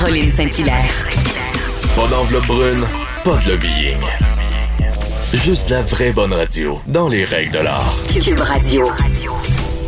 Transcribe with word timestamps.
Caroline 0.00 0.30
Saint-Hilaire. 0.30 1.08
Pas 1.94 2.08
d'enveloppe 2.08 2.46
brune, 2.46 2.84
pas 3.22 3.36
de 3.44 3.50
lobbying. 3.50 4.00
Juste 5.34 5.68
la 5.68 5.82
vraie 5.82 6.10
bonne 6.12 6.32
radio, 6.32 6.78
dans 6.86 7.10
les 7.10 7.22
règles 7.22 7.52
de 7.52 7.58
l'art. 7.58 7.92
Cube 8.14 8.40
Radio. 8.40 8.86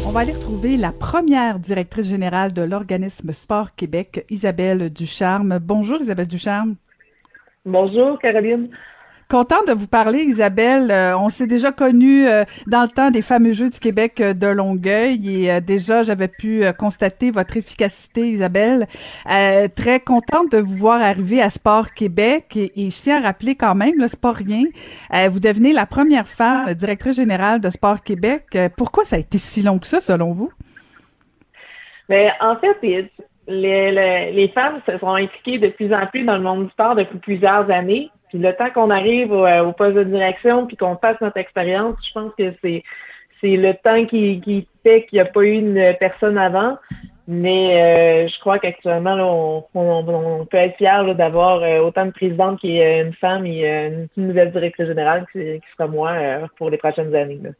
On 0.04 0.10
va 0.10 0.20
aller 0.20 0.32
retrouver 0.32 0.76
la 0.76 0.92
première 0.92 1.58
directrice 1.58 2.08
générale 2.08 2.52
de 2.52 2.60
l'organisme 2.60 3.32
Sport 3.32 3.74
Québec, 3.74 4.26
Isabelle 4.28 4.90
Ducharme. 4.90 5.58
Bonjour 5.58 5.98
Isabelle 5.98 6.26
Ducharme. 6.26 6.74
Bonjour 7.64 8.18
Caroline. 8.18 8.68
Content 9.28 9.64
de 9.66 9.72
vous 9.72 9.86
parler, 9.86 10.24
Isabelle. 10.24 10.90
Euh, 10.90 11.16
on 11.16 11.28
s'est 11.28 11.46
déjà 11.46 11.72
connu 11.72 12.26
euh, 12.26 12.44
dans 12.66 12.82
le 12.82 12.88
temps 12.88 13.10
des 13.10 13.22
fameux 13.22 13.52
Jeux 13.52 13.70
du 13.70 13.78
Québec 13.80 14.20
euh, 14.20 14.34
de 14.34 14.46
Longueuil 14.46 15.46
et 15.46 15.60
déjà 15.60 16.02
j'avais 16.02 16.28
pu 16.28 16.64
constater 16.78 17.30
votre 17.30 17.56
efficacité, 17.56 18.28
Isabelle. 18.28 18.86
très 19.74 20.00
contente 20.00 20.52
de 20.52 20.58
vous 20.58 20.74
voir 20.74 21.00
arriver 21.00 21.40
à 21.40 21.50
Sport 21.50 21.90
Québec 21.90 22.56
et, 22.56 22.72
et 22.76 22.90
je 22.90 22.96
tiens 22.96 23.18
à 23.18 23.26
rappeler 23.26 23.54
quand 23.54 23.74
même, 23.74 23.94
le 23.98 24.08
sport 24.08 24.34
rien, 24.34 24.64
vous 25.28 25.40
devenez 25.40 25.72
la 25.72 25.86
première 25.86 26.28
femme 26.28 26.74
directrice 26.74 27.16
générale 27.16 27.60
de 27.60 27.70
Sport 27.70 28.02
Québec. 28.02 28.56
pourquoi 28.76 29.04
ça 29.04 29.16
a 29.16 29.18
été 29.18 29.38
si 29.38 29.62
long 29.62 29.78
que 29.78 29.86
ça, 29.86 30.00
selon 30.00 30.32
vous? 30.32 30.52
Ben, 32.08 32.32
en 32.40 32.56
fait, 32.56 32.76
les, 32.82 33.10
les, 33.46 34.32
les 34.32 34.48
femmes 34.48 34.80
se 34.86 34.98
sont 34.98 35.14
impliquées 35.14 35.58
de 35.58 35.68
plus 35.68 35.92
en 35.92 36.06
plus 36.06 36.24
dans 36.24 36.36
le 36.36 36.42
monde 36.42 36.64
du 36.66 36.70
sport 36.70 36.94
depuis 36.94 37.18
plusieurs 37.18 37.70
années. 37.70 38.10
Le 38.34 38.52
temps 38.52 38.70
qu'on 38.70 38.90
arrive 38.90 39.32
euh, 39.32 39.64
au, 39.64 39.72
poste 39.72 39.94
de 39.94 40.04
direction 40.04 40.66
puis 40.66 40.76
qu'on 40.76 40.96
fasse 40.96 41.20
notre 41.20 41.36
expérience, 41.36 41.96
je 42.06 42.12
pense 42.12 42.32
que 42.36 42.52
c'est 42.62 42.82
c'est 43.40 43.56
le 43.56 43.74
temps 43.74 44.04
qui, 44.04 44.40
qui 44.40 44.68
fait 44.84 45.04
qu'il 45.06 45.16
n'y 45.16 45.20
a 45.20 45.24
pas 45.24 45.42
eu 45.42 45.54
une 45.54 45.96
personne 45.98 46.38
avant. 46.38 46.78
Mais 47.26 48.24
euh, 48.24 48.28
je 48.28 48.40
crois 48.40 48.58
qu'actuellement, 48.58 49.66
on, 49.74 49.80
on, 49.80 50.46
peut 50.46 50.56
être 50.56 50.76
fier 50.76 51.14
d'avoir 51.14 51.62
euh, 51.62 51.80
autant 51.80 52.06
de 52.06 52.10
présidentes 52.10 52.60
qui 52.60 52.78
est 52.78 53.00
une 53.00 53.14
femme 53.14 53.46
et 53.46 53.66
une, 53.66 54.08
nouvelle 54.16 54.52
directrice 54.52 54.86
générale 54.86 55.26
qui, 55.32 55.38
qui 55.38 55.72
sera 55.76 55.88
moi 55.88 56.14
pour 56.56 56.70
les 56.70 56.78
prochaines 56.78 57.14
années. 57.14 57.40
Là. 57.42 57.50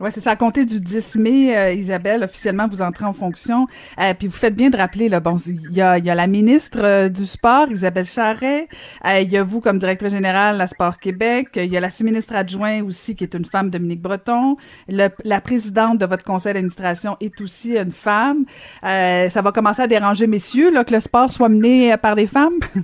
Oui, 0.00 0.08
c'est 0.10 0.20
ça. 0.20 0.30
À 0.30 0.36
compter 0.36 0.64
du 0.64 0.80
10 0.80 1.16
mai, 1.16 1.54
euh, 1.54 1.72
Isabelle, 1.74 2.24
officiellement, 2.24 2.66
vous 2.66 2.80
entrez 2.80 3.04
en 3.04 3.12
fonction. 3.12 3.66
Euh, 4.00 4.14
puis 4.18 4.28
vous 4.28 4.36
faites 4.36 4.54
bien 4.54 4.70
de 4.70 4.76
rappeler, 4.78 5.10
là, 5.10 5.20
bon, 5.20 5.36
il 5.46 5.76
y 5.76 5.82
a, 5.82 5.98
y 5.98 6.08
a 6.08 6.14
la 6.14 6.26
ministre 6.26 6.78
euh, 6.82 7.08
du 7.10 7.26
Sport, 7.26 7.70
Isabelle 7.70 8.06
Charret. 8.06 8.66
Il 9.04 9.30
y 9.30 9.36
a 9.36 9.42
vous 9.42 9.60
comme 9.60 9.78
directrice 9.78 10.12
générale 10.12 10.58
à 10.58 10.66
Sport 10.66 10.98
Québec. 11.00 11.48
Il 11.56 11.66
y 11.66 11.76
a 11.76 11.80
la 11.80 11.90
sous-ministre 11.90 12.34
adjointe 12.34 12.82
aussi, 12.86 13.14
qui 13.14 13.24
est 13.24 13.34
une 13.34 13.44
femme, 13.44 13.68
Dominique 13.68 14.00
Breton. 14.00 14.56
la 14.88 15.40
présidente 15.42 15.98
de 15.98 16.06
votre 16.06 16.24
conseil 16.24 16.54
d'administration 16.54 17.18
est 17.20 17.38
aussi 17.42 17.76
une 17.76 17.90
femme. 17.90 18.46
ça 18.82 19.42
va 19.42 19.52
commencer 19.52 19.82
à 19.82 19.86
déranger, 19.86 20.26
messieurs, 20.26 20.72
là, 20.72 20.82
que 20.84 20.94
le 20.94 21.00
sport 21.00 21.30
soit 21.30 21.50
mené 21.50 21.94
par 21.98 22.14
des 22.14 22.26
femmes? 22.26 22.58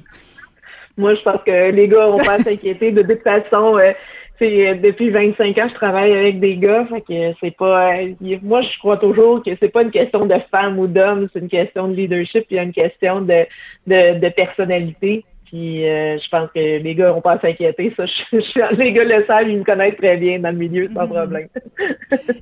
Moi, 0.99 1.15
je 1.15 1.23
pense 1.23 1.43
que 1.45 1.71
les 1.71 1.89
gars 1.89 2.07
vont 2.07 2.17
pas 2.17 2.39
s'inquiéter. 2.39 2.91
De 2.91 3.03
toute 3.03 3.23
façon, 3.23 3.77
euh, 3.77 3.93
depuis 4.41 5.11
25 5.11 5.59
ans, 5.59 5.69
je 5.69 5.75
travaille 5.75 6.13
avec 6.13 6.41
des 6.41 6.57
gars, 6.57 6.87
fait 6.87 7.01
que 7.01 7.37
c'est 7.41 7.57
pas. 7.57 7.97
Euh, 7.97 8.15
moi, 8.43 8.61
je 8.63 8.79
crois 8.79 8.97
toujours 8.97 9.43
que 9.43 9.51
c'est 9.61 9.69
pas 9.69 9.83
une 9.83 9.91
question 9.91 10.27
de 10.27 10.37
femme 10.51 10.79
ou 10.79 10.87
d'homme, 10.87 11.29
c'est 11.33 11.41
une 11.41 11.49
question 11.49 11.89
de 11.89 11.95
leadership, 11.95 12.47
puis 12.47 12.59
une 12.59 12.73
question 12.73 13.21
de, 13.21 13.47
de, 13.87 14.19
de 14.19 14.29
personnalité. 14.31 15.25
Puis 15.47 15.89
euh, 15.89 16.19
je 16.19 16.29
pense 16.29 16.51
que 16.53 16.59
les 16.83 16.95
gars 16.97 17.11
n'ont 17.11 17.21
pas 17.21 17.33
à 17.33 17.41
s'inquiéter. 17.41 17.95
Ça, 17.97 18.05
je, 18.33 18.77
les 18.77 18.93
gars 18.93 19.05
le 19.05 19.25
savent, 19.27 19.49
ils 19.49 19.59
me 19.59 19.65
connaissent 19.65 19.97
très 19.97 20.17
bien 20.17 20.41
dans 20.41 20.51
le 20.51 20.57
milieu, 20.57 20.89
sans 20.93 21.05
mm-hmm. 21.05 21.09
problème. 21.09 21.49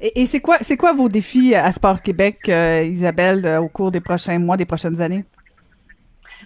et, 0.01 0.23
et 0.23 0.27
c'est 0.27 0.41
quoi, 0.41 0.57
c'est 0.63 0.77
quoi 0.77 0.95
vos 0.95 1.09
défis 1.09 1.55
à 1.55 1.71
Sport 1.71 2.01
Québec, 2.03 2.49
Isabelle, 2.49 3.59
au 3.61 3.69
cours 3.69 3.91
des 3.91 4.01
prochains 4.01 4.39
mois, 4.39 4.57
des 4.57 4.65
prochaines 4.65 5.01
années? 5.01 5.25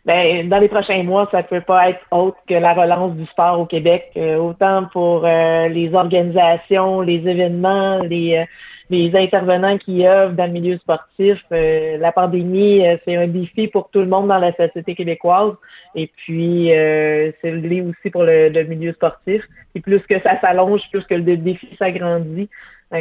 Ben, 0.08 0.48
dans 0.48 0.58
les 0.58 0.68
prochains 0.68 1.02
mois, 1.02 1.28
ça 1.30 1.42
peut 1.42 1.60
pas 1.60 1.90
être 1.90 2.00
autre 2.10 2.38
que 2.48 2.54
la 2.54 2.72
relance 2.72 3.14
du 3.14 3.26
sport 3.26 3.60
au 3.60 3.66
Québec, 3.66 4.10
euh, 4.16 4.38
autant 4.38 4.86
pour 4.86 5.26
euh, 5.26 5.68
les 5.68 5.92
organisations, 5.92 7.02
les 7.02 7.28
événements, 7.28 7.98
les, 7.98 8.38
euh, 8.38 8.44
les 8.88 9.14
intervenants 9.14 9.76
qui 9.76 10.06
œuvrent 10.06 10.32
dans 10.32 10.46
le 10.46 10.52
milieu 10.52 10.78
sportif. 10.78 11.44
la 11.50 12.10
pandémie, 12.10 12.82
c'est 13.04 13.16
un 13.16 13.26
défi 13.26 13.68
pour 13.68 13.90
tout 13.90 13.98
le 13.98 14.06
monde 14.06 14.28
dans 14.28 14.38
la 14.38 14.54
société 14.54 14.94
québécoise. 14.94 15.52
Et 15.94 16.06
puis, 16.06 16.68
c'est 16.70 17.50
le 17.50 17.90
aussi 17.90 18.08
pour 18.10 18.22
le, 18.22 18.62
milieu 18.62 18.94
sportif. 18.94 19.42
Et 19.74 19.80
plus 19.80 20.00
que 20.06 20.18
ça 20.22 20.40
s'allonge, 20.40 20.80
plus 20.90 21.04
que 21.04 21.16
le 21.16 21.36
défi 21.36 21.68
s'agrandit. 21.78 22.48
ça, 22.90 22.98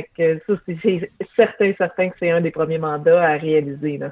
c'est 0.66 1.10
certain, 1.38 1.72
certain 1.78 2.10
que 2.10 2.18
c'est 2.20 2.32
un 2.32 2.42
des 2.42 2.52
premiers 2.52 2.80
mandats 2.80 3.24
à 3.24 3.38
réaliser. 3.38 3.98
Là. 3.98 4.10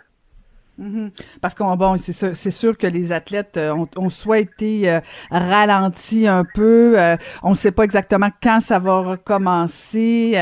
Mhm. 0.77 1.11
Parce 1.41 1.55
qu'on 1.55 1.75
bon, 1.77 1.95
c'est 1.97 2.11
sûr, 2.11 2.31
c'est 2.33 2.51
sûr 2.51 2.77
que 2.77 2.87
les 2.87 3.11
athlètes 3.11 3.55
euh, 3.55 3.73
ont, 3.73 3.87
ont 3.95 4.09
soit 4.09 4.39
été 4.39 4.89
euh, 4.89 4.99
ralentis 5.31 6.27
un 6.27 6.43
peu, 6.43 6.99
euh, 6.99 7.15
on 7.43 7.51
ne 7.51 7.55
sait 7.55 7.71
pas 7.71 7.83
exactement 7.83 8.29
quand 8.43 8.59
ça 8.59 8.77
va 8.79 8.99
recommencer. 9.01 10.37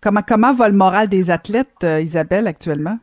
comment 0.00 0.22
comment 0.26 0.54
va 0.54 0.68
le 0.68 0.74
moral 0.74 1.08
des 1.08 1.30
athlètes, 1.30 1.84
Isabelle, 2.00 2.46
actuellement? 2.46 2.98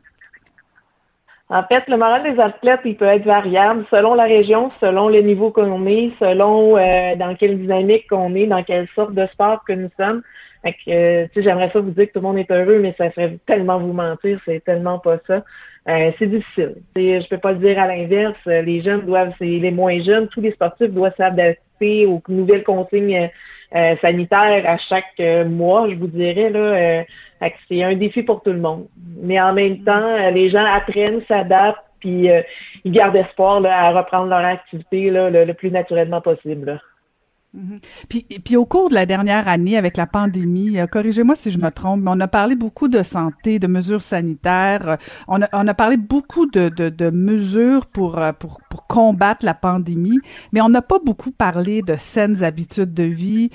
En 1.50 1.62
fait, 1.64 1.84
le 1.88 1.96
moral 1.98 2.22
des 2.22 2.40
athlètes, 2.40 2.80
il 2.84 2.96
peut 2.96 3.04
être 3.04 3.24
variable 3.24 3.84
selon 3.90 4.14
la 4.14 4.24
région, 4.24 4.70
selon 4.80 5.08
le 5.08 5.20
niveau 5.20 5.50
qu'on 5.50 5.86
est, 5.86 6.12
selon 6.18 6.72
dans 7.16 7.36
quelle 7.36 7.58
dynamique 7.58 8.08
qu'on 8.08 8.34
est, 8.34 8.46
dans 8.46 8.62
quelle 8.62 8.88
sorte 8.94 9.14
de 9.14 9.26
sport 9.26 9.62
que 9.66 9.74
nous 9.74 9.90
sommes. 9.98 10.22
Fait 10.64 10.72
que, 10.72 10.90
euh, 10.90 11.26
j'aimerais 11.36 11.70
ça 11.70 11.80
vous 11.80 11.90
dire 11.90 12.06
que 12.06 12.12
tout 12.12 12.20
le 12.20 12.22
monde 12.22 12.38
est 12.38 12.50
heureux, 12.50 12.78
mais 12.78 12.94
ça 12.96 13.10
ferait 13.10 13.38
tellement 13.44 13.78
vous 13.78 13.92
mentir, 13.92 14.40
c'est 14.46 14.64
tellement 14.64 14.98
pas 14.98 15.18
ça. 15.26 15.44
Euh, 15.88 16.10
c'est 16.18 16.26
difficile. 16.26 16.76
Je 16.96 17.20
je 17.20 17.28
peux 17.28 17.38
pas 17.38 17.52
le 17.52 17.58
dire 17.58 17.78
à 17.78 17.86
l'inverse. 17.86 18.38
Les 18.46 18.80
jeunes 18.80 19.02
doivent, 19.02 19.34
c'est 19.38 19.44
les 19.44 19.70
moins 19.70 20.00
jeunes, 20.00 20.28
tous 20.28 20.40
les 20.40 20.52
sportifs 20.52 20.90
doivent 20.90 21.14
s'adapter 21.18 21.60
aux 21.82 22.22
nouvelles 22.28 22.64
consignes 22.64 23.30
euh, 23.74 23.96
sanitaires 24.00 24.64
à 24.66 24.78
chaque 24.78 25.20
mois, 25.46 25.88
je 25.88 25.94
vous 25.96 26.06
dirais 26.06 26.50
là. 26.50 27.04
c'est 27.68 27.82
un 27.82 27.94
défi 27.94 28.22
pour 28.22 28.42
tout 28.42 28.52
le 28.52 28.60
monde. 28.60 28.86
Mais 29.20 29.40
en 29.40 29.52
même 29.52 29.82
temps, 29.84 30.30
les 30.30 30.50
gens 30.50 30.64
apprennent, 30.64 31.22
s'adaptent, 31.26 31.80
puis 32.00 32.28
ils 32.84 32.92
gardent 32.92 33.16
espoir 33.16 33.60
là, 33.60 33.86
à 33.86 33.90
reprendre 33.90 34.28
leur 34.28 34.44
activité 34.44 35.10
là, 35.10 35.30
le, 35.30 35.54
plus 35.54 35.70
naturellement 35.70 36.20
possible. 36.20 36.80
Mhm. 37.54 37.78
Puis, 38.08 38.26
puis 38.44 38.56
au 38.56 38.64
cours 38.64 38.88
de 38.88 38.94
la 38.94 39.06
dernière 39.06 39.46
année 39.46 39.76
avec 39.76 39.96
la 39.96 40.08
pandémie, 40.08 40.80
euh, 40.80 40.88
corrigez-moi 40.88 41.36
si 41.36 41.52
je 41.52 41.58
me 41.58 41.70
trompe, 41.70 42.00
mais 42.02 42.10
on 42.12 42.18
a 42.18 42.26
parlé 42.26 42.56
beaucoup 42.56 42.88
de 42.88 43.04
santé, 43.04 43.60
de 43.60 43.68
mesures 43.68 44.02
sanitaires, 44.02 44.88
euh, 44.88 44.96
on, 45.28 45.40
a, 45.40 45.48
on 45.52 45.68
a 45.68 45.74
parlé 45.74 45.96
beaucoup 45.96 46.46
de, 46.46 46.68
de, 46.68 46.88
de 46.88 47.10
mesures 47.10 47.86
pour, 47.86 48.18
euh, 48.18 48.32
pour, 48.32 48.60
pour 48.68 48.88
combattre 48.88 49.44
la 49.44 49.54
pandémie, 49.54 50.18
mais 50.52 50.62
on 50.62 50.68
n'a 50.68 50.82
pas 50.82 50.98
beaucoup 50.98 51.30
parlé 51.30 51.82
de 51.82 51.94
saines 51.94 52.42
habitudes 52.42 52.92
de 52.92 53.04
vie. 53.04 53.50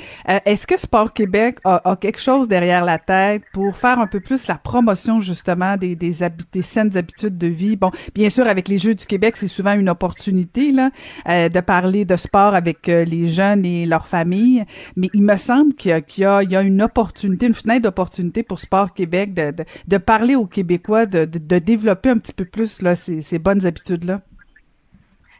Est-ce 0.46 0.66
que 0.66 0.80
Sport 0.80 1.12
Québec 1.12 1.58
a, 1.66 1.82
a, 1.90 1.98
quelque 1.98 2.22
chose 2.22 2.48
derrière 2.48 2.86
la 2.86 3.00
tête 3.00 3.44
pour 3.52 3.76
faire 3.76 4.00
un 4.00 4.08
peu 4.08 4.22
plus 4.22 4.48
la 4.48 4.56
promotion 4.56 5.20
justement 5.20 5.76
des, 5.76 5.98
des, 5.98 6.14
des 6.54 6.62
saines 6.62 6.96
habitudes 6.96 7.38
de 7.38 7.48
vie? 7.48 7.76
Bon, 7.76 7.92
bien 8.16 8.30
sûr, 8.30 8.48
avec 8.48 8.70
les 8.70 8.78
Jeux 8.78 8.96
du 8.96 9.06
Québec, 9.06 9.36
c'est 9.36 9.48
souvent 9.48 9.74
une 9.74 9.90
opportunité 9.90 10.72
là, 10.72 10.90
de 11.28 11.60
parler 11.60 12.06
de 12.06 12.16
sport 12.16 12.56
avec 12.56 12.88
les 12.88 13.28
jeunes 13.28 13.66
et 13.66 13.89
leur 13.90 14.08
famille. 14.08 14.64
Mais 14.96 15.10
il 15.14 15.24
me 15.24 15.36
semble 15.36 15.74
qu'il 15.74 15.92
y, 16.18 16.26
a 16.26 16.62
une 16.62 16.82
opportunité, 16.82 17.48
une 17.48 17.54
fenêtre 17.54 17.84
d'opportunité 17.84 18.44
pour 18.44 18.60
Sport 18.60 18.94
Québec 18.94 19.34
de, 19.34 19.98
parler 19.98 20.36
aux 20.36 20.46
Québécois, 20.46 21.06
de, 21.06 21.26
développer 21.26 22.10
un 22.10 22.18
petit 22.18 22.34
peu 22.34 22.46
plus 22.46 22.82
ces, 22.96 23.40
bonnes 23.40 23.66
habitudes-là. 23.66 24.22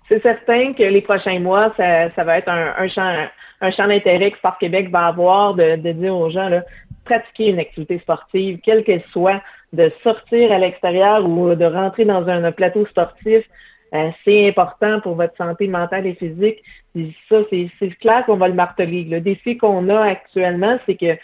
C'est 0.08 0.22
certain 0.22 0.74
que 0.74 0.84
les 0.84 1.02
prochains 1.02 1.40
mois, 1.40 1.74
ça, 1.78 2.24
va 2.24 2.38
être 2.38 2.50
un, 2.50 2.88
champ, 2.88 3.28
un 3.62 3.72
champ 3.72 3.88
d'intérêt 3.88 4.32
que 4.32 4.38
Sport 4.38 4.58
Québec 4.58 4.90
va 4.90 5.08
avoir 5.08 5.54
de, 5.54 5.76
de 5.76 5.92
dire 5.92 6.16
aux 6.16 6.30
gens, 6.30 6.50
là, 6.50 6.64
pratiquer 7.06 7.50
une 7.50 7.60
activité 7.60 8.00
sportive, 8.00 8.60
quelle 8.64 8.84
qu'elle 8.84 9.04
soit, 9.12 9.42
de 9.74 9.92
sortir 10.04 10.52
à 10.52 10.58
l'extérieur 10.58 11.28
ou 11.28 11.54
de 11.56 11.66
rentrer 11.66 12.06
dans 12.06 12.28
un 12.28 12.52
plateau 12.52 12.86
sportif, 12.88 13.44
euh, 13.94 14.10
c'est 14.24 14.48
important 14.48 15.00
pour 15.02 15.16
votre 15.16 15.36
santé 15.38 15.68
mentale 15.68 16.06
et 16.08 16.16
physique. 16.16 16.64
ça, 17.30 17.38
c'est 17.50 17.90
clair 18.00 18.26
qu'on 18.26 18.38
va 18.38 18.48
le 18.48 18.54
marteler. 18.54 19.04
Le 19.04 19.20
défi 19.20 19.58
qu'on 19.58 19.90
a 19.90 20.02
actuellement, 20.02 20.78
c'est 20.86 20.96
que 20.96 21.18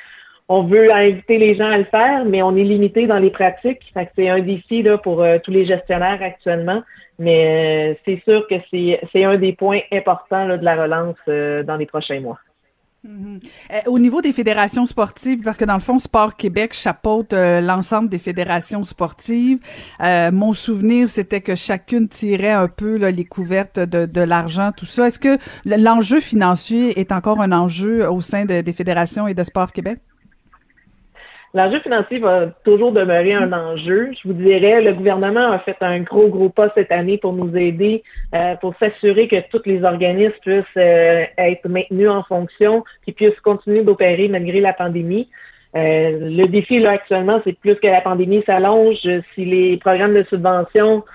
on 0.48 0.64
veut 0.64 0.94
inviter 0.94 1.40
les 1.40 1.56
gens 1.56 1.70
à 1.70 1.78
le 1.78 1.86
faire, 1.86 2.24
mais 2.24 2.44
on 2.44 2.56
est 2.56 2.64
limité 2.64 3.08
dans 3.08 3.18
les 3.18 3.32
pratiques. 3.32 3.92
C'est 4.16 4.30
un 4.30 4.40
défi 4.40 4.84
là, 4.84 4.98
pour 4.98 5.24
euh, 5.24 5.40
tous 5.44 5.52
les 5.52 5.66
gestionnaires 5.66 6.22
actuellement. 6.22 6.84
Mais 7.18 7.96
euh, 7.96 8.00
c'est 8.06 8.22
sûr 8.24 8.46
que 8.48 8.56
c'est 8.72 9.24
un 9.24 9.38
des 9.38 9.54
points 9.54 9.82
importants 9.92 10.46
là, 10.46 10.58
de 10.58 10.66
la 10.66 10.84
relance 10.84 11.16
euh, 11.28 11.64
dans 11.64 11.78
les 11.78 11.86
prochains 11.86 12.20
mois. 12.20 12.38
Mhm. 13.06 13.40
au 13.88 14.00
niveau 14.00 14.22
des 14.22 14.34
fédérations 14.34 14.86
sportives, 14.86 15.42
parce 15.44 15.58
que 15.58 15.66
dans 15.66 15.76
le 15.76 15.80
fond, 15.80 16.00
Sport 16.00 16.36
Québec 16.36 16.74
chapeaute 16.74 17.34
l'ensemble 17.34 18.10
des 18.10 18.20
fédérations 18.20 18.84
sportives. 18.84 19.60
mon 20.00 20.54
souvenir, 20.54 21.10
c'était 21.10 21.42
que 21.42 21.56
chacune 21.56 22.08
tirait 22.08 22.52
un 22.52 22.68
peu 22.68 22.98
là, 22.98 23.12
les 23.12 23.26
couvertes 23.26 23.80
de, 23.80 24.22
l'argent, 24.22 24.72
tout 24.76 24.86
ça. 24.86 25.08
Est-ce 25.08 25.20
que 25.20 25.38
l'enjeu 25.66 26.20
financier 26.20 27.00
est 27.00 27.12
encore 27.12 27.42
un 27.42 27.52
enjeu 27.52 28.10
au 28.10 28.22
sein 28.22 28.46
de, 28.46 28.62
des 28.62 28.74
fédérations 28.74 29.28
et 29.28 29.34
de 29.34 29.44
Sport 29.44 29.72
Québec? 29.72 30.00
L'enjeu 31.56 31.80
financier 31.80 32.20
va 32.20 32.48
toujours 32.66 32.92
demeurer 32.92 33.34
un 33.34 33.54
enjeu. 33.54 34.10
Je 34.12 34.28
vous 34.28 34.34
dirais, 34.34 34.82
le 34.82 34.92
gouvernement 34.92 35.54
a 35.54 35.60
fait 35.60 35.78
un 35.80 36.02
gros, 36.02 36.28
gros 36.28 36.50
pas 36.50 36.70
cette 36.76 36.92
année 36.92 37.18
pour 37.18 37.32
nous 37.32 37.56
aider, 37.56 38.04
euh, 38.36 38.56
pour 38.56 38.76
s'assurer 38.78 39.30
que 39.30 39.38
tous 39.50 39.62
les 39.66 39.82
organismes 39.86 40.34
puissent 40.42 40.66
euh, 40.76 41.24
être 41.38 41.70
maintenus 41.70 42.10
en 42.10 42.24
fonction, 42.24 42.84
qu'ils 43.06 43.14
puissent 43.14 43.40
continuer 43.40 43.84
d'opérer 43.84 44.28
malgré 44.28 44.60
la 44.60 44.74
pandémie. 44.74 45.30
Euh, 45.78 46.30
le 46.30 46.46
défi 46.48 46.80
là 46.80 46.92
actuellement, 46.92 47.40
c'est 47.46 47.58
plus 47.58 47.76
que 47.76 47.88
la 47.88 48.02
pandémie 48.02 48.44
s'allonge. 48.46 49.08
Si 49.34 49.46
les 49.46 49.78
programmes 49.78 50.14
de 50.14 50.24
subvention 50.24 51.06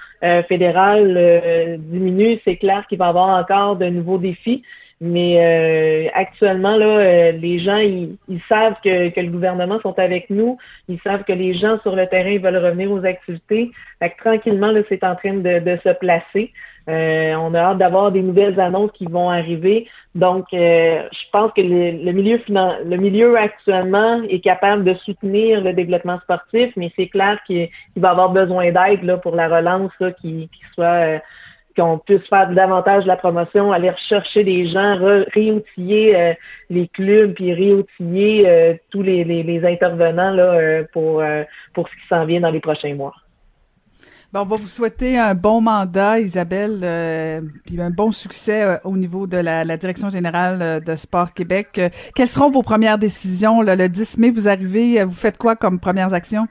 fédérales 0.48 1.78
diminuent, 1.81 2.38
c'est 2.44 2.56
clair 2.56 2.86
qu'il 2.88 2.98
va 2.98 3.06
y 3.06 3.08
avoir 3.08 3.38
encore 3.38 3.76
de 3.76 3.86
nouveaux 3.86 4.19
défis. 4.19 4.62
Mais 5.02 5.38
euh, 5.41 6.11
actuellement, 6.12 6.76
là, 6.76 6.99
euh, 6.99 7.32
les 7.32 7.58
gens, 7.58 7.79
ils, 7.79 8.19
savent 8.50 8.76
que, 8.85 9.08
que, 9.08 9.20
le 9.20 9.31
gouvernement 9.31 9.81
sont 9.81 9.99
avec 9.99 10.29
nous. 10.29 10.58
Ils 10.88 11.00
savent 11.00 11.25
que 11.25 11.32
les 11.32 11.55
gens 11.55 11.81
sur 11.81 11.97
le 11.97 12.06
terrain 12.06 12.38
veulent 12.38 12.62
revenir 12.62 12.93
aux 12.93 13.02
activités. 13.06 13.70
Fait 13.99 14.11
que, 14.11 14.19
tranquillement, 14.19 14.73
là, 14.73 14.82
c'est 14.91 15.02
en 15.02 15.17
train 15.17 15.35
de, 15.35 15.58
de 15.58 15.79
se 15.82 15.88
placer. 15.94 16.52
Euh, 16.88 17.35
on 17.37 17.55
a 17.55 17.61
hâte 17.61 17.79
d'avoir 17.79 18.12
des 18.12 18.20
nouvelles 18.20 18.61
annonces 18.61 18.93
qui 18.93 19.06
vont 19.06 19.31
arriver. 19.31 19.88
Donc, 20.14 20.47
je 20.52 21.31
pense 21.32 21.53
que 21.53 21.62
le, 21.62 22.05
le 22.05 22.12
milieu 22.12 22.38
le 22.49 22.96
milieu 22.96 23.38
actuellement 23.38 24.23
est 24.29 24.41
capable 24.41 24.85
de 24.85 24.94
soutenir 24.94 25.62
le 25.62 25.73
développement 25.73 26.19
sportif, 26.20 26.73
mais 26.76 26.93
c'est 26.96 27.08
clair 27.08 27.38
qu'il 27.46 27.70
va 27.96 28.11
avoir 28.11 28.31
besoin 28.31 28.70
d'aide 28.73 29.03
là 29.05 29.17
pour 29.17 29.35
la 29.35 29.49
relance 29.49 29.93
là, 30.00 30.11
qui, 30.12 30.50
qui 30.53 30.62
soit 30.75 31.20
qu'on 31.81 31.99
puisse 31.99 32.27
faire 32.29 32.50
davantage 32.50 33.05
de 33.05 33.09
la 33.09 33.17
promotion, 33.17 33.73
aller 33.73 33.91
rechercher 33.91 34.44
des 34.44 34.67
gens, 34.67 34.99
réoutiller 35.32 36.17
euh, 36.17 36.35
les 36.69 36.88
clubs, 36.88 37.32
puis 37.32 37.55
réoutiller 37.55 38.49
euh, 38.49 38.75
tous 38.91 39.03
les, 39.03 39.62
intervenants 39.65 40.31
là, 40.31 40.43
euh, 40.43 40.85
pour, 40.93 41.23
pour 41.75 41.88
ce 41.88 41.93
qui 41.94 42.09
s'en 42.09 42.25
vient 42.27 42.41
dans 42.41 42.50
les 42.50 42.61
prochains 42.61 42.94
mois. 42.94 43.15
Bon, 44.32 44.43
on 44.43 44.44
va 44.44 44.56
vous 44.56 44.69
souhaiter 44.69 45.19
un 45.19 45.35
bon 45.35 45.61
mandat, 45.61 46.21
Isabelle, 46.21 47.43
puis 47.67 47.81
un 47.81 47.91
bon 47.91 48.12
succès 48.12 48.79
au 48.85 48.97
niveau 48.97 49.27
de 49.27 49.38
la, 49.38 49.77
Direction 49.77 50.09
générale 50.09 50.85
de 50.85 50.94
Sport 50.94 51.35
Québec. 51.35 51.81
quelles 52.15 52.29
seront 52.29 52.50
vos 52.50 52.62
premières 52.62 52.99
décisions? 52.99 53.61
le 53.61 53.88
10 53.88 54.19
mai, 54.19 54.31
vous 54.31 54.49
arrivez, 54.49 55.03
vous 55.03 55.12
faites 55.12 55.37
quoi 55.37 55.56
comme 55.56 55.81
premières 55.81 56.15
actions? 56.15 56.47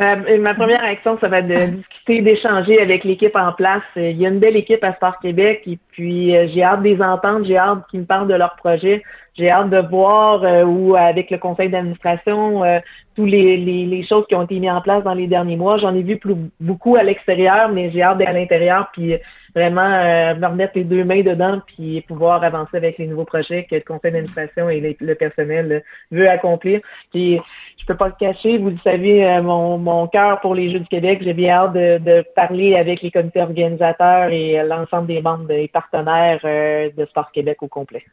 Euh, 0.00 0.38
ma 0.40 0.54
première 0.54 0.82
action, 0.82 1.16
ça 1.20 1.28
va 1.28 1.38
être 1.38 1.46
de 1.46 1.76
discuter, 1.76 2.20
d'échanger 2.20 2.80
avec 2.80 3.04
l'équipe 3.04 3.36
en 3.36 3.52
place. 3.52 3.82
Il 3.94 4.18
y 4.18 4.26
a 4.26 4.28
une 4.28 4.40
belle 4.40 4.56
équipe 4.56 4.82
à 4.82 4.92
Sport 4.94 5.20
Québec 5.20 5.62
et 5.66 5.78
puis 5.92 6.36
euh, 6.36 6.48
j'ai 6.48 6.64
hâte 6.64 6.82
des 6.82 7.00
entendre, 7.00 7.46
j'ai 7.46 7.56
hâte 7.56 7.86
qu'ils 7.90 8.00
me 8.00 8.04
parlent 8.04 8.26
de 8.26 8.34
leur 8.34 8.56
projet. 8.56 9.04
J'ai 9.34 9.50
hâte 9.50 9.70
de 9.70 9.78
voir 9.78 10.42
euh, 10.42 10.94
avec 10.94 11.30
le 11.30 11.38
conseil 11.38 11.68
d'administration, 11.68 12.64
euh, 12.64 12.80
tous 13.14 13.24
les, 13.24 13.56
les, 13.56 13.86
les, 13.86 14.02
choses 14.04 14.26
qui 14.26 14.34
ont 14.34 14.42
été 14.42 14.58
mises 14.58 14.70
en 14.70 14.80
place 14.80 15.04
dans 15.04 15.14
les 15.14 15.28
derniers 15.28 15.56
mois. 15.56 15.76
J'en 15.76 15.94
ai 15.94 16.02
vu 16.02 16.16
plus, 16.16 16.34
beaucoup 16.58 16.96
à 16.96 17.04
l'extérieur, 17.04 17.68
mais 17.68 17.92
j'ai 17.92 18.02
hâte 18.02 18.18
d'être 18.18 18.30
à 18.30 18.32
l'intérieur, 18.32 18.88
puis 18.92 19.14
vraiment 19.54 19.82
euh, 19.82 20.34
me 20.34 20.46
remettre 20.46 20.72
les 20.74 20.84
deux 20.84 21.04
mains 21.04 21.22
dedans, 21.22 21.60
puis 21.66 22.00
pouvoir 22.02 22.42
avancer 22.42 22.76
avec 22.76 22.98
les 22.98 23.06
nouveaux 23.06 23.24
projets 23.24 23.64
que 23.64 23.76
le 23.76 23.80
conseil 23.82 24.12
d'administration 24.12 24.68
et 24.68 24.96
le 24.98 25.14
personnel 25.14 25.84
veut 26.10 26.28
accomplir. 26.28 26.80
Puis 27.12 27.40
je 27.78 27.86
peux 27.86 27.96
pas 27.96 28.08
le 28.08 28.14
cacher, 28.18 28.58
vous 28.58 28.70
le 28.70 28.78
savez, 28.82 29.40
mon, 29.42 29.78
mon 29.78 30.06
cœur 30.08 30.40
pour 30.40 30.54
les 30.54 30.70
Jeux 30.70 30.80
du 30.80 30.88
Québec, 30.88 31.20
j'ai 31.22 31.34
bien 31.34 31.54
hâte 31.54 31.72
de, 31.74 31.98
de, 31.98 32.24
parler 32.34 32.74
avec 32.76 33.02
les 33.02 33.10
comités 33.10 33.42
organisateurs 33.42 34.30
et 34.30 34.62
l'ensemble 34.64 35.06
des 35.06 35.22
membres 35.22 35.50
et 35.50 35.68
partenaires 35.68 36.40
de 36.42 37.06
Sport 37.06 37.30
Québec 37.32 37.62
au 37.62 37.68
complet. 37.68 38.04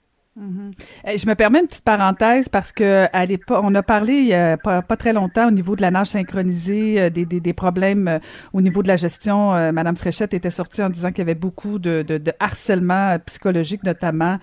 Eh, 1.05 1.17
je 1.17 1.27
me 1.27 1.35
permets 1.35 1.59
une 1.59 1.67
petite 1.67 1.83
parenthèse 1.83 2.49
parce 2.49 2.71
que 2.71 3.05
à 3.13 3.25
l'époque, 3.25 3.61
on 3.63 3.73
a 3.75 3.83
parlé 3.83 4.13
y 4.23 4.33
a 4.33 4.57
pas, 4.57 4.81
très 4.97 5.13
longtemps 5.13 5.47
au 5.47 5.51
niveau 5.51 5.75
de 5.75 5.81
la 5.81 5.91
nage 5.91 6.07
synchronisée, 6.07 6.99
euh, 6.99 7.09
des, 7.09 7.25
des, 7.25 7.39
des, 7.39 7.53
problèmes 7.53 8.07
euh, 8.07 8.19
au 8.53 8.61
niveau 8.61 8.81
de 8.81 8.87
la 8.87 8.95
gestion. 8.95 9.53
Euh, 9.53 9.71
Madame 9.71 9.95
Fréchette 9.95 10.33
était 10.33 10.49
sortie 10.49 10.81
en 10.81 10.89
disant 10.89 11.09
qu'il 11.09 11.19
y 11.19 11.21
avait 11.21 11.35
beaucoup 11.35 11.79
de, 11.79 12.03
de, 12.07 12.17
de 12.17 12.31
harcèlement 12.39 13.17
psychologique, 13.25 13.83
notamment 13.83 14.37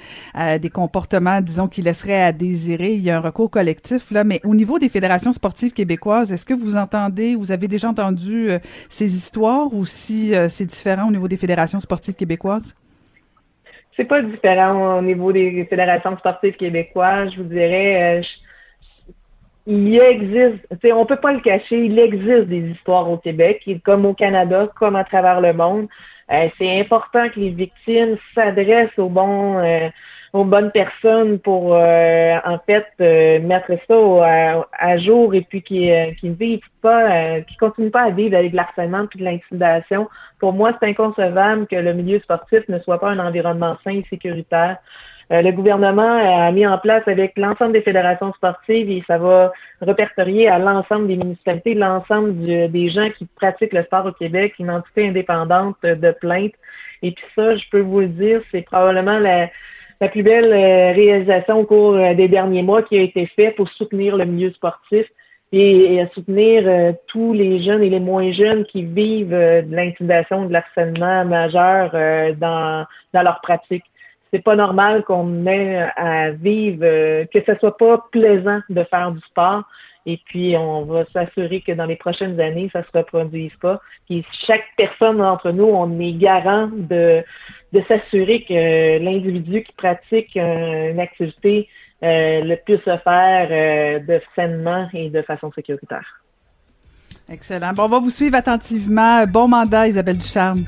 des 0.61 0.71
comportements, 0.71 1.41
disons, 1.41 1.69
qui 1.69 1.83
laisseraient 1.83 2.23
à 2.23 2.33
désirer. 2.33 2.95
Il 2.95 3.03
y 3.03 3.11
a 3.11 3.19
un 3.19 3.21
recours 3.21 3.51
collectif 3.51 4.11
là, 4.11 4.25
mais 4.25 4.41
au 4.45 4.55
niveau 4.55 4.79
des 4.79 4.89
fédérations 4.89 5.33
sportives 5.33 5.73
québécoises, 5.73 6.33
est-ce 6.33 6.45
que 6.45 6.55
vous 6.55 6.77
entendez, 6.77 7.35
vous 7.35 7.53
avez 7.53 7.69
déjà 7.69 7.89
entendu 7.89 8.51
ces 8.89 9.17
histoires 9.17 9.73
ou 9.73 9.87
si 9.87 10.33
c'est 10.49 10.67
différent 10.67 11.09
au 11.09 11.13
niveau 11.13 11.29
des 11.29 11.37
fédérations 11.37 11.81
sportives 11.81 12.15
québécoises? 12.15 12.75
C'est 13.99 14.05
pas 14.05 14.23
différent 14.23 14.99
au 14.99 15.03
niveau 15.03 15.33
des 15.33 15.67
fédérations 15.69 16.17
sportives 16.19 16.57
québécoises. 16.57 17.33
Je 17.33 17.39
vous 17.39 17.49
dirais, 17.49 18.21
euh, 18.21 18.23
il 19.67 19.99
existe, 19.99 20.65
on 20.95 21.05
peut 21.05 21.17
pas 21.17 21.33
le 21.33 21.41
cacher, 21.41 21.85
il 21.87 21.99
existe 21.99 22.47
des 22.47 22.71
histoires 22.71 23.11
au 23.11 23.19
Québec, 23.19 23.69
comme 23.85 24.07
au 24.07 24.15
Canada, 24.15 24.69
comme 24.79 24.95
à 24.95 25.03
travers 25.03 25.41
le 25.41 25.53
monde. 25.53 25.89
Euh, 26.31 26.49
c'est 26.59 26.81
important 26.81 27.29
que 27.31 27.41
les 27.41 27.51
victimes 27.51 28.17
s'adressent 28.35 28.99
aux 28.99 29.11
euh, 29.17 29.89
aux 30.35 30.45
bonnes 30.45 30.71
personnes 30.71 31.39
pour 31.39 31.75
euh, 31.75 32.37
en 32.45 32.59
fait 32.67 32.87
mettre 33.43 33.73
ça 33.89 34.65
à, 34.79 34.99
jour 34.99 35.35
et 35.35 35.41
puis 35.41 35.63
qui 35.63 35.91
qui 36.21 36.29
vivent 36.29 36.61
pas, 36.83 37.41
qui 37.41 37.57
continuent 37.57 37.91
pas 37.91 38.03
à 38.03 38.11
vivre 38.11 38.37
avec 38.37 38.53
l'harcèlement 38.53 39.07
et 39.15 39.19
de 39.19 39.25
l'intimidation. 39.25 40.07
Pour 40.39 40.53
moi, 40.53 40.77
c'est 40.79 40.89
inconcevable 40.91 41.67
que 41.67 41.77
le 41.77 41.95
milieu 41.95 42.21
sportif 42.21 42.61
ne 42.69 42.79
soit 42.81 43.01
pas 43.01 43.11
un 43.11 43.19
environnement 43.19 43.79
sain 43.83 43.93
et 43.93 44.05
sécuritaire. 44.11 44.77
Euh, 45.31 45.43
le 45.43 45.53
gouvernement 45.53 46.19
a 46.19 46.51
mis 46.53 46.67
en 46.67 46.79
place 46.79 47.07
avec 47.07 47.37
l'ensemble 47.37 47.73
des 47.73 47.83
fédérations 47.83 48.33
sportives 48.33 48.91
et 48.91 49.03
ça 49.07 49.19
va 49.19 49.53
répertorier 49.83 50.49
à 50.49 50.59
l'ensemble 50.59 51.07
des 51.07 51.17
municipalités, 51.17 51.75
l'ensemble 51.75 52.35
des 52.71 52.89
gens 52.89 53.11
qui 53.11 53.27
pratiquent 53.37 53.75
le 53.75 53.83
sport 53.83 54.07
au 54.07 54.13
Québec, 54.13 54.55
une 54.59 54.71
entité 54.71 55.09
indépendante 55.09 55.77
de 55.83 56.11
plainte. 56.13 56.53
Et 57.03 57.13
puis 57.13 57.25
ça, 57.37 57.57
je 57.57 57.65
peux 57.71 57.81
vous 57.81 58.01
le 58.01 58.09
dire, 58.09 58.41
c'est 58.51 58.63
probablement 58.63 59.19
la, 59.19 59.51
plus 60.09 60.23
belle 60.23 60.53
euh, 60.53 60.93
réalisation 60.93 61.61
au 61.61 61.65
cours 61.65 61.95
euh, 61.95 62.15
des 62.15 62.29
derniers 62.29 62.63
mois 62.63 62.83
qui 62.83 62.97
a 62.97 63.03
été 63.03 63.27
faite 63.27 63.57
pour 63.57 63.69
soutenir 63.69 64.17
le 64.17 64.25
milieu 64.25 64.51
sportif 64.53 65.05
et, 65.53 66.05
soutenir 66.15 66.95
tous 67.07 67.33
les 67.33 67.63
jeunes 67.63 67.83
et 67.83 67.89
les 67.89 68.01
moins 68.01 68.31
jeunes 68.33 68.67
qui 68.67 68.83
vivent 68.83 69.31
de 69.31 69.75
l'intimidation, 69.75 70.45
de 70.45 70.53
l'harcèlement 70.53 71.25
majeur 71.25 71.91
dans, 72.37 72.85
dans 73.15 73.23
leur 73.23 73.41
pratique 73.41 73.85
c'est 74.33 74.43
pas 74.43 74.57
normal 74.57 75.05
qu'on 75.05 75.47
ait 75.47 75.89
à 75.97 76.31
vivre, 76.31 76.83
euh, 76.83 77.25
que 77.33 77.39
ce 77.47 77.55
soit 77.59 77.77
pas 77.77 78.05
plaisant 78.11 78.61
de 78.69 78.85
faire 78.85 79.13
du 79.13 79.21
sport. 79.21 79.65
Et 80.07 80.19
puis, 80.25 80.57
on 80.57 80.85
va 80.85 81.05
s'assurer 81.13 81.61
que 81.61 81.73
dans 81.73 81.85
les 81.85 81.97
prochaines 81.97 82.41
années, 82.41 82.71
ça 82.73 82.83
se 82.83 82.97
reproduise 82.97 83.55
pas. 83.61 83.81
Puis, 84.07 84.25
chaque 84.47 84.65
personne 84.77 85.19
d'entre 85.19 85.51
nous, 85.51 85.67
on 85.67 86.01
est 86.01 86.13
garant 86.13 86.71
de, 86.73 87.23
de 87.73 87.83
s'assurer 87.87 88.43
que 88.43 88.99
l'individu 89.03 89.63
qui 89.65 89.73
pratique 89.73 90.35
une 90.37 91.01
activité 91.01 91.69
euh, 92.05 92.43
le 92.45 92.55
puisse 92.57 92.79
se 92.85 92.97
faire 92.99 93.49
euh, 93.51 93.99
de 93.99 94.21
sainement 94.37 94.89
et 94.95 95.11
de 95.11 95.21
façon 95.23 95.51
sécuritaire. 95.53 96.23
Excellent. 97.29 97.73
Bon, 97.73 97.85
on 97.85 97.89
va 97.89 97.99
vous 97.99 98.11
suivre 98.11 98.37
attentivement. 98.37 99.27
Bon 99.27 99.49
mandat, 99.49 99.89
Isabelle 99.89 100.19
Ducharme. 100.19 100.65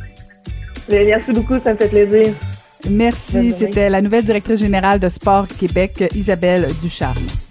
Merci 0.89 1.33
beaucoup, 1.33 1.59
ça 1.61 1.73
me 1.73 1.79
fait 1.79 1.89
plaisir. 1.89 2.35
Merci. 2.89 3.53
C'était 3.53 3.89
la 3.89 4.01
nouvelle 4.01 4.25
directrice 4.25 4.61
générale 4.61 5.01
de 5.01 5.09
Sport 5.09 5.49
Québec, 5.49 6.05
Isabelle 6.15 6.69
Ducharme. 6.83 7.50